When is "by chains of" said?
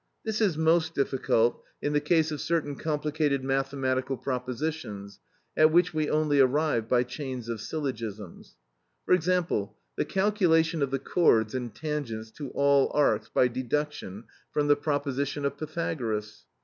6.89-7.61